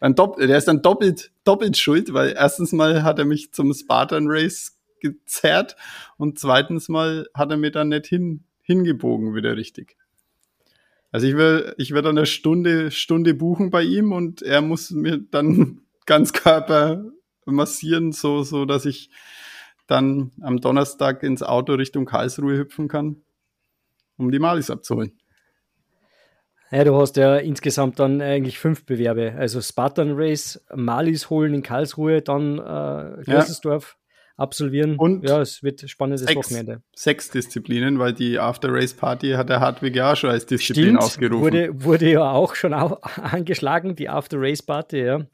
Dopp 0.00 0.36
der 0.36 0.56
ist 0.56 0.68
dann 0.68 0.82
doppelt, 0.82 1.32
doppelt 1.44 1.76
schuld, 1.76 2.12
weil 2.12 2.34
erstens 2.36 2.72
mal 2.72 3.02
hat 3.02 3.18
er 3.18 3.24
mich 3.24 3.52
zum 3.52 3.74
Spartan 3.74 4.26
Race 4.28 4.78
gezerrt 5.00 5.76
und 6.16 6.38
zweitens 6.38 6.88
mal 6.88 7.26
hat 7.34 7.50
er 7.50 7.56
mir 7.56 7.70
dann 7.70 7.88
nicht 7.88 8.06
hin, 8.06 8.44
hingebogen 8.62 9.34
wieder 9.34 9.56
richtig. 9.56 9.96
Also 11.10 11.26
ich 11.26 11.36
will, 11.36 11.74
ich 11.78 11.92
werde 11.92 12.10
eine 12.10 12.26
Stunde, 12.26 12.90
Stunde 12.90 13.34
buchen 13.34 13.70
bei 13.70 13.82
ihm 13.82 14.12
und 14.12 14.42
er 14.42 14.60
muss 14.60 14.90
mir 14.90 15.18
dann 15.18 15.80
ganz 16.06 16.32
Körper 16.32 17.04
massieren, 17.44 18.12
so, 18.12 18.42
so 18.42 18.66
dass 18.66 18.84
ich 18.84 19.10
dann 19.86 20.32
am 20.42 20.60
Donnerstag 20.60 21.22
ins 21.22 21.42
Auto 21.42 21.72
Richtung 21.74 22.04
Karlsruhe 22.04 22.58
hüpfen 22.58 22.88
kann, 22.88 23.22
um 24.16 24.30
die 24.30 24.38
Malis 24.38 24.70
abzuholen. 24.70 25.18
Ja, 26.70 26.84
du 26.84 26.94
hast 26.96 27.16
ja 27.16 27.36
insgesamt 27.36 27.98
dann 27.98 28.20
eigentlich 28.20 28.58
fünf 28.58 28.84
Bewerbe. 28.84 29.34
Also 29.36 29.60
Spartan 29.60 30.12
Race, 30.14 30.62
Malis 30.74 31.30
holen 31.30 31.54
in 31.54 31.62
Karlsruhe, 31.62 32.20
dann 32.20 32.58
äh, 32.58 33.22
Gösselsdorf 33.24 33.96
ja. 33.96 34.34
absolvieren. 34.36 34.96
Und 34.96 35.26
ja, 35.26 35.40
es 35.40 35.62
wird 35.62 35.88
spannendes 35.88 36.26
sechs, 36.26 36.36
Wochenende. 36.36 36.82
Sechs 36.94 37.30
Disziplinen, 37.30 37.98
weil 37.98 38.12
die 38.12 38.38
After-Race-Party 38.38 39.32
hat 39.32 39.48
der 39.48 39.60
Hartwig 39.60 39.96
ja 39.96 40.12
auch 40.12 40.16
schon 40.16 40.30
als 40.30 40.44
Disziplin 40.44 40.84
Stimmt, 40.84 41.02
ausgerufen. 41.02 41.40
Wurde, 41.42 41.84
wurde 41.84 42.10
ja 42.10 42.30
auch 42.30 42.54
schon 42.54 42.74
au 42.74 42.98
angeschlagen, 43.22 43.96
die 43.96 44.10
After-Race-Party, 44.10 44.98
ja. 44.98 45.26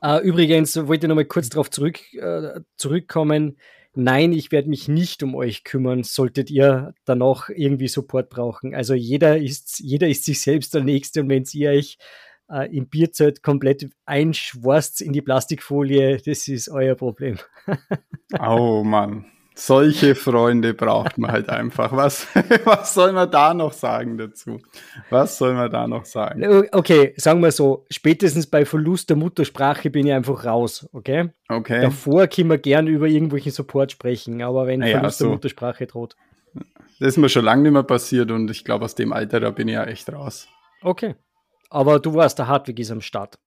Uh, 0.00 0.20
übrigens 0.22 0.76
wollte 0.86 1.06
ich 1.06 1.08
nochmal 1.08 1.24
kurz 1.24 1.48
darauf 1.48 1.70
zurück, 1.70 1.98
uh, 2.22 2.60
zurückkommen. 2.76 3.56
Nein, 4.00 4.32
ich 4.32 4.52
werde 4.52 4.68
mich 4.68 4.86
nicht 4.86 5.24
um 5.24 5.34
euch 5.34 5.64
kümmern, 5.64 6.04
solltet 6.04 6.52
ihr 6.52 6.94
danach 7.04 7.48
irgendwie 7.48 7.88
Support 7.88 8.30
brauchen. 8.30 8.72
Also 8.72 8.94
jeder 8.94 9.38
ist, 9.38 9.80
jeder 9.80 10.06
ist 10.06 10.24
sich 10.24 10.40
selbst 10.40 10.72
der 10.72 10.84
Nächste 10.84 11.20
und 11.20 11.28
wenn 11.28 11.44
ihr 11.52 11.70
euch 11.70 11.98
äh, 12.48 12.72
im 12.72 12.88
Bierzelt 12.88 13.42
komplett 13.42 13.90
einschworst 14.06 15.00
in 15.00 15.12
die 15.12 15.20
Plastikfolie, 15.20 16.18
das 16.18 16.46
ist 16.46 16.68
euer 16.68 16.94
Problem. 16.94 17.38
oh 18.40 18.84
Mann. 18.84 19.26
Solche 19.60 20.14
Freunde 20.14 20.72
braucht 20.72 21.18
man 21.18 21.32
halt 21.32 21.48
einfach. 21.48 21.90
Was, 21.90 22.28
was 22.64 22.94
soll 22.94 23.12
man 23.12 23.28
da 23.28 23.52
noch 23.52 23.72
sagen 23.72 24.16
dazu? 24.16 24.60
Was 25.10 25.36
soll 25.36 25.54
man 25.54 25.68
da 25.68 25.88
noch 25.88 26.04
sagen? 26.04 26.68
Okay, 26.70 27.12
sagen 27.16 27.42
wir 27.42 27.50
so, 27.50 27.84
spätestens 27.90 28.46
bei 28.46 28.64
Verlust 28.64 29.10
der 29.10 29.16
Muttersprache 29.16 29.90
bin 29.90 30.06
ich 30.06 30.12
einfach 30.12 30.44
raus, 30.44 30.88
okay? 30.92 31.30
Okay. 31.48 31.82
Davor 31.82 32.28
können 32.28 32.50
wir 32.50 32.58
gern 32.58 32.86
über 32.86 33.08
irgendwelchen 33.08 33.50
Support 33.50 33.90
sprechen, 33.90 34.42
aber 34.42 34.68
wenn 34.68 34.78
naja, 34.78 34.98
Verlust 34.98 35.18
so. 35.18 35.24
der 35.24 35.32
Muttersprache 35.32 35.88
droht. 35.88 36.14
Das 37.00 37.08
ist 37.08 37.16
mir 37.16 37.28
schon 37.28 37.44
lange 37.44 37.62
nicht 37.62 37.72
mehr 37.72 37.82
passiert 37.82 38.30
und 38.30 38.48
ich 38.52 38.64
glaube, 38.64 38.84
aus 38.84 38.94
dem 38.94 39.12
Alter, 39.12 39.40
da 39.40 39.50
bin 39.50 39.66
ich 39.66 39.74
ja 39.74 39.84
echt 39.84 40.08
raus. 40.12 40.46
Okay. 40.82 41.16
Aber 41.68 41.98
du 41.98 42.14
warst, 42.14 42.38
der 42.38 42.46
Hartwig 42.46 42.78
ist 42.78 42.92
am 42.92 43.00
Start. 43.00 43.40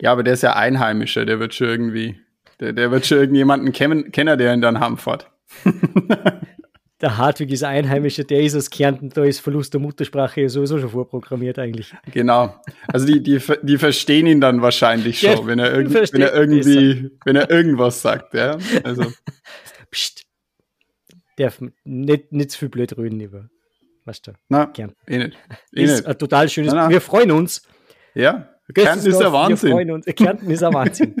Ja, 0.00 0.12
aber 0.12 0.22
der 0.22 0.34
ist 0.34 0.42
ja 0.44 0.54
Einheimischer, 0.54 1.26
der 1.26 1.40
wird 1.40 1.52
schon 1.52 1.66
irgendwie 1.66 2.20
der, 2.60 2.72
der 2.72 2.90
wird 2.90 3.06
schon 3.06 3.18
irgendjemanden 3.18 3.72
kennen, 3.72 4.12
kennen 4.12 4.38
der 4.38 4.54
ihn 4.54 4.60
dann 4.60 4.80
hamfährt. 4.80 5.30
der 7.00 7.16
Hartwig 7.16 7.50
ist 7.50 7.64
Einheimischer, 7.64 8.24
der 8.24 8.42
ist 8.42 8.54
aus 8.54 8.70
Kärnten, 8.70 9.08
da 9.10 9.24
ist 9.24 9.40
Verlust 9.40 9.72
der 9.72 9.80
Muttersprache 9.80 10.48
sowieso 10.48 10.78
schon 10.78 10.90
vorprogrammiert 10.90 11.58
eigentlich. 11.58 11.94
Genau. 12.12 12.54
Also 12.88 13.06
die, 13.06 13.22
die, 13.22 13.40
die 13.62 13.78
verstehen 13.78 14.26
ihn 14.26 14.40
dann 14.40 14.62
wahrscheinlich 14.62 15.20
schon, 15.20 15.46
wenn, 15.46 15.58
er 15.58 15.72
wenn 15.72 16.22
er 16.22 16.34
irgendwie, 16.34 17.10
wenn 17.24 17.36
er 17.36 17.50
irgendwas 17.50 18.02
sagt, 18.02 18.34
ja. 18.34 18.58
Also. 18.84 19.04
Psst. 19.90 20.22
Darf 21.36 21.60
nicht, 21.84 22.32
nicht 22.32 22.50
zu 22.50 22.58
viel 22.58 22.68
blöd 22.68 22.96
reden 22.98 23.18
über. 23.18 23.48
Weißt 24.04 24.26
du? 24.26 24.32
Na, 24.48 24.66
Kärnten. 24.66 24.96
eh 25.06 25.18
nicht. 25.18 25.38
Eh 25.74 25.84
ist 25.84 26.06
ein 26.06 26.18
total 26.18 26.48
schönes. 26.48 26.72
Na, 26.74 26.84
na. 26.84 26.90
Wir 26.90 27.00
freuen 27.00 27.30
uns. 27.30 27.62
Ja. 28.14 28.48
Kärnten 28.74 29.06
ist 29.06 29.20
ein 29.20 29.32
Wahnsinn. 29.32 29.70
Wir 29.70 29.76
freuen 29.76 29.90
uns. 29.90 30.06
Kärnten 30.06 30.50
ist 30.50 30.62
ein 30.62 30.74
Wahnsinn. 30.74 31.16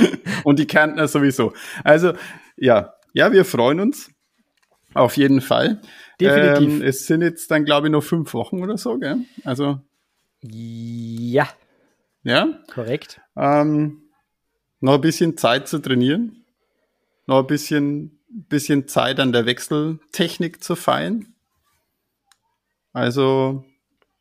Und 0.44 0.58
die 0.58 0.66
Kärntner 0.66 1.08
sowieso. 1.08 1.52
Also, 1.84 2.12
ja, 2.56 2.94
ja, 3.12 3.32
wir 3.32 3.44
freuen 3.44 3.80
uns. 3.80 4.10
Auf 4.94 5.16
jeden 5.16 5.40
Fall. 5.40 5.80
Definitiv. 6.20 6.80
Ähm, 6.80 6.82
es 6.82 7.06
sind 7.06 7.22
jetzt 7.22 7.50
dann, 7.50 7.64
glaube 7.64 7.86
ich, 7.86 7.92
noch 7.92 8.02
fünf 8.02 8.34
Wochen 8.34 8.62
oder 8.62 8.76
so, 8.76 8.98
gell? 8.98 9.18
Also. 9.44 9.80
Ja. 10.42 11.48
Ja? 12.24 12.60
Korrekt. 12.72 13.20
Ähm, 13.36 14.02
noch 14.80 14.94
ein 14.94 15.00
bisschen 15.00 15.36
Zeit 15.36 15.68
zu 15.68 15.78
trainieren. 15.78 16.44
Noch 17.26 17.40
ein 17.40 17.46
bisschen, 17.46 18.20
bisschen 18.28 18.88
Zeit 18.88 19.20
an 19.20 19.32
der 19.32 19.46
Wechseltechnik 19.46 20.62
zu 20.62 20.76
feilen. 20.76 21.34
Also, 22.92 23.64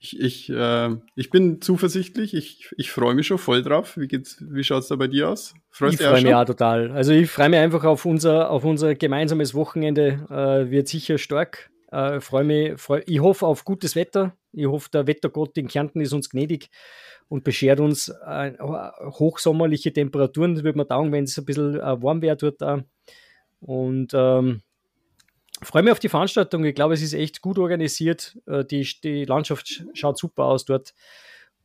ich, 0.04 0.20
ich, 0.20 0.50
äh, 0.50 0.90
ich 1.16 1.30
bin 1.30 1.62
zuversichtlich, 1.62 2.34
ich, 2.34 2.74
ich 2.76 2.92
freue 2.92 3.14
mich 3.14 3.28
schon 3.28 3.38
voll 3.38 3.62
drauf. 3.62 3.98
Wie, 3.98 4.10
wie 4.10 4.64
schaut 4.64 4.82
es 4.82 4.88
da 4.88 4.96
bei 4.96 5.08
dir 5.08 5.30
aus? 5.30 5.54
Freust 5.70 6.02
ich 6.02 6.08
freue 6.08 6.24
mich 6.24 6.34
auch 6.34 6.44
total. 6.44 6.92
Also 6.92 7.12
ich 7.14 7.30
freue 7.30 7.50
mich 7.50 7.60
einfach 7.60 7.84
auf 7.84 8.04
unser, 8.06 8.50
auf 8.50 8.66
unser 8.66 8.96
gemeinsames 8.96 9.54
Wochenende. 9.54 10.26
Äh, 10.32 10.72
wird 10.72 10.88
sicher 10.88 11.20
stark. 11.20 11.70
Äh, 11.92 12.20
freue 12.20 12.44
mich, 12.44 12.82
freu, 12.82 13.04
ich 13.06 13.20
hoffe 13.20 13.46
auf 13.46 13.64
gutes 13.64 13.96
Wetter. 13.96 14.36
Ich 14.54 14.66
hoffe, 14.66 14.90
der 14.92 15.06
Wettergott 15.06 15.56
in 15.60 15.68
Kärnten 15.68 16.02
ist 16.02 16.14
uns 16.14 16.32
gnädig 16.32 16.70
und 17.28 17.44
beschert 17.44 17.80
uns 17.80 18.10
äh, 18.26 18.54
hochsommerliche 18.60 19.94
Temperaturen. 19.94 20.56
Das 20.56 20.64
würde 20.64 20.80
man 20.80 20.88
taugen, 20.88 21.12
wenn 21.12 21.26
es 21.26 21.38
ein 21.38 21.46
bisschen 21.46 21.80
äh, 21.80 22.02
warm 22.02 22.24
wäre 22.24 22.38
dort. 22.38 22.60
Und 23.60 24.12
ähm, 24.16 24.62
freue 25.62 25.84
mich 25.84 25.92
auf 25.92 26.00
die 26.00 26.10
Veranstaltung. 26.10 26.64
Ich 26.66 26.76
glaube, 26.76 26.94
es 26.94 27.02
ist 27.02 27.14
echt 27.14 27.42
gut 27.42 27.58
organisiert. 27.58 28.38
Äh, 28.48 28.66
die, 28.66 28.88
die 29.04 29.26
Landschaft 29.26 29.86
schaut 29.94 30.18
super 30.18 30.46
aus 30.46 30.66
dort. 30.66 30.94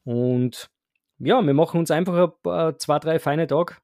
Und 0.04 0.70
ja, 1.18 1.40
wir 1.42 1.54
machen 1.54 1.80
uns 1.80 1.90
einfach 1.90 2.14
ein 2.14 2.32
paar, 2.42 2.78
zwei, 2.78 2.98
drei 2.98 3.18
feine 3.18 3.46
Tage. 3.46 3.76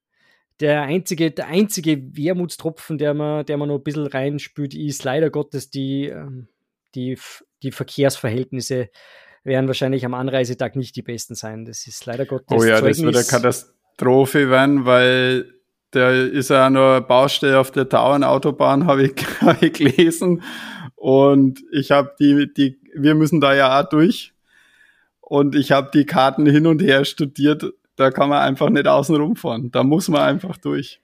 Der 0.60 0.82
einzige, 0.82 1.30
der 1.30 1.48
einzige 1.48 2.16
Wermutstropfen, 2.16 2.98
der 2.98 3.14
man, 3.14 3.44
der 3.46 3.56
man 3.56 3.68
noch 3.68 3.78
ein 3.78 3.82
bisschen 3.82 4.06
reinspült, 4.06 4.74
ist 4.74 5.02
leider 5.02 5.30
Gottes 5.30 5.70
die, 5.70 6.06
ähm, 6.06 6.48
die, 6.94 7.18
die 7.62 7.72
Verkehrsverhältnisse 7.72 8.90
werden 9.44 9.66
wahrscheinlich 9.66 10.04
am 10.04 10.14
Anreisetag 10.14 10.76
nicht 10.76 10.94
die 10.94 11.02
besten 11.02 11.34
sein. 11.34 11.64
Das 11.64 11.86
ist 11.86 12.06
leider 12.06 12.26
Gottes. 12.26 12.56
Oh 12.56 12.64
ja, 12.64 12.76
Zeugnis. 12.76 12.98
das 12.98 13.06
wird 13.06 13.16
eine 13.16 13.24
Katastrophe 13.24 14.50
werden, 14.50 14.84
weil 14.84 15.52
da 15.92 16.10
ist 16.10 16.48
ja 16.50 16.70
nur 16.70 17.02
Baustelle 17.02 17.60
auf 17.60 17.70
der 17.70 17.88
Tauernautobahn, 17.88 18.86
habe 18.86 19.04
ich, 19.04 19.12
hab 19.40 19.62
ich 19.62 19.72
gelesen. 19.74 20.42
Und 20.96 21.62
ich 21.70 21.90
habe 21.90 22.12
die, 22.18 22.52
die, 22.52 22.80
wir 22.94 23.14
müssen 23.14 23.40
da 23.40 23.54
ja 23.54 23.80
auch 23.80 23.88
durch. 23.88 24.32
Und 25.20 25.54
ich 25.54 25.72
habe 25.72 25.90
die 25.92 26.04
Karten 26.04 26.46
hin 26.46 26.66
und 26.66 26.82
her 26.82 27.04
studiert. 27.04 27.64
Da 27.96 28.10
kann 28.10 28.28
man 28.28 28.40
einfach 28.40 28.70
nicht 28.70 28.86
außen 28.86 29.14
rumfahren. 29.16 29.70
Da 29.70 29.82
muss 29.82 30.08
man 30.08 30.22
einfach 30.22 30.56
durch. 30.56 31.00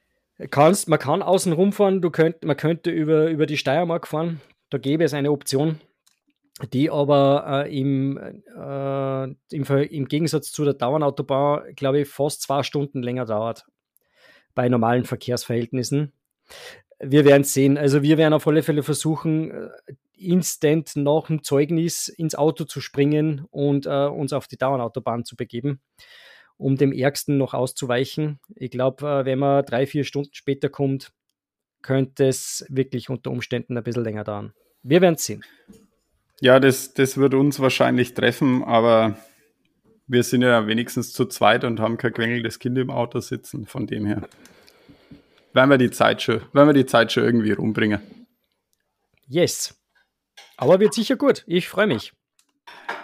Kannst, 0.50 0.88
man 0.88 0.99
kann 0.99 1.23
außen 1.23 1.52
rumfahren. 1.52 2.00
Du 2.00 2.11
könnt, 2.11 2.45
man 2.45 2.57
könnte 2.57 2.90
über, 2.90 3.28
über 3.28 3.47
die 3.47 3.57
Steiermark 3.57 4.07
fahren. 4.07 4.40
Da 4.71 4.78
gäbe 4.78 5.04
es 5.04 5.14
eine 5.14 5.33
Option. 5.33 5.80
die 6.73 6.90
aber 6.90 7.64
äh, 7.66 7.78
im, 7.78 8.16
äh, 8.18 9.25
im, 9.25 9.64
im, 9.90 10.09
Gegensatz 10.09 10.52
zu 10.52 10.64
der 10.64 10.75
Dauernautobahn, 10.75 11.75
glaube 11.75 12.00
ich, 12.00 12.09
fast 12.09 12.42
zwei 12.42 12.62
Stunden 12.62 13.02
länger 13.02 13.26
dauert 13.26 13.66
bei 14.58 14.68
normalen 14.68 15.04
Verkehrsverhältnissen. 15.04 16.12
Wir 16.98 17.24
werden 17.24 17.44
sehen. 17.44 17.78
Also 17.78 18.02
wir 18.02 18.18
werden 18.18 18.32
auf 18.34 18.44
alle 18.48 18.64
Fälle 18.64 18.82
versuchen, 18.82 19.52
äh, 19.52 19.68
instant 20.16 20.96
nach 20.96 21.28
dem 21.28 21.44
Zeugnis 21.44 22.08
ins 22.08 22.34
Auto 22.34 22.64
zu 22.64 22.80
springen 22.80 23.46
und 23.52 23.86
äh, 23.86 24.06
uns 24.06 24.32
auf 24.32 24.48
die 24.48 24.56
Dauernautobahn 24.56 25.24
zu 25.24 25.36
begeben, 25.36 25.80
um 26.56 26.74
dem 26.74 26.90
Ärgsten 26.90 27.38
noch 27.38 27.54
auszuweichen. 27.54 28.40
Ich 28.56 28.72
glaube, 28.72 29.06
äh, 29.06 29.24
wenn 29.26 29.38
man 29.38 29.64
drei, 29.64 29.86
vier 29.86 30.02
Stunden 30.02 30.34
später 30.34 30.68
kommt, 30.68 31.12
könnte 31.80 32.26
es 32.26 32.66
wirklich 32.68 33.10
unter 33.10 33.30
Umständen 33.30 33.76
ein 33.76 33.84
bisschen 33.84 34.02
länger 34.02 34.24
dauern. 34.24 34.54
Wir 34.82 35.00
werden 35.00 35.18
sehen. 35.18 35.44
Ja, 36.40 36.58
das, 36.58 36.94
das 36.94 37.16
wird 37.16 37.34
uns 37.34 37.60
wahrscheinlich 37.60 38.14
treffen, 38.14 38.64
aber 38.64 39.18
wir 40.08 40.22
sind 40.22 40.42
ja 40.42 40.66
wenigstens 40.66 41.12
zu 41.12 41.26
zweit 41.26 41.64
und 41.64 41.80
haben 41.80 41.98
kein 41.98 42.12
quengelndes 42.12 42.58
Kind 42.58 42.78
im 42.78 42.90
Auto 42.90 43.20
sitzen. 43.20 43.66
Von 43.66 43.86
dem 43.86 44.06
her 44.06 44.22
werden 45.52 45.70
wir 45.70 45.78
die 45.78 45.90
Zeit 45.90 46.22
schon, 46.22 46.40
werden 46.52 46.68
wir 46.68 46.72
die 46.72 46.86
Zeit 46.86 47.12
schon 47.12 47.24
irgendwie 47.24 47.52
rumbringen. 47.52 48.00
Yes. 49.28 49.78
Aber 50.56 50.80
wird 50.80 50.94
sicher 50.94 51.16
gut. 51.16 51.44
Ich 51.46 51.68
freue 51.68 51.86
mich. 51.86 52.12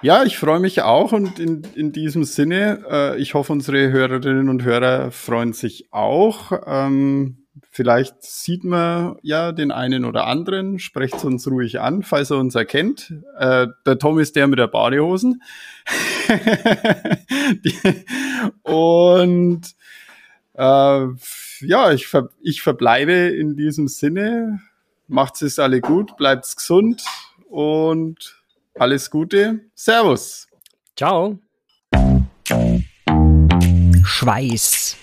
Ja, 0.02 0.24
ich 0.24 0.38
freue 0.38 0.60
mich 0.60 0.82
auch 0.82 1.12
und 1.12 1.38
in, 1.38 1.62
in 1.74 1.92
diesem 1.92 2.24
Sinne, 2.24 2.84
äh, 2.90 3.20
ich 3.20 3.34
hoffe, 3.34 3.52
unsere 3.52 3.90
Hörerinnen 3.90 4.48
und 4.48 4.62
Hörer 4.62 5.10
freuen 5.10 5.52
sich 5.52 5.92
auch. 5.92 6.52
Ähm, 6.66 7.43
Vielleicht 7.70 8.22
sieht 8.22 8.64
man 8.64 9.16
ja 9.22 9.52
den 9.52 9.70
einen 9.70 10.04
oder 10.04 10.26
anderen, 10.26 10.78
sprecht 10.78 11.24
uns 11.24 11.48
ruhig 11.48 11.80
an, 11.80 12.02
falls 12.02 12.30
er 12.30 12.38
uns 12.38 12.54
erkennt. 12.54 13.14
Äh, 13.38 13.68
der 13.86 13.98
Tom 13.98 14.18
ist 14.18 14.34
der 14.34 14.48
mit 14.48 14.58
der 14.58 14.66
Badehosen. 14.66 15.42
und 18.62 19.62
äh, 20.54 21.06
ja, 21.60 21.92
ich, 21.92 22.06
ver 22.06 22.30
ich 22.42 22.62
verbleibe 22.62 23.12
in 23.12 23.56
diesem 23.56 23.88
Sinne. 23.88 24.60
Macht 25.06 25.42
es 25.42 25.58
alle 25.58 25.80
gut, 25.80 26.16
bleibt 26.16 26.56
gesund 26.56 27.04
und 27.48 28.42
alles 28.74 29.10
Gute. 29.10 29.60
Servus. 29.74 30.48
Ciao. 30.96 31.38
Schweiß 34.02 34.96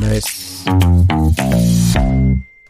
Nice. 0.00 0.64